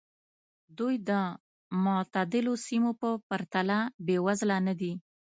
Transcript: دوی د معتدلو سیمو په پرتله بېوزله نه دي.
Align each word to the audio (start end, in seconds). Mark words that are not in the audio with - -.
دوی 0.77 0.95
د 1.09 1.11
معتدلو 1.83 2.53
سیمو 2.67 2.91
په 3.01 3.09
پرتله 3.29 3.77
بېوزله 4.05 4.57
نه 4.67 4.73
دي. 4.79 4.93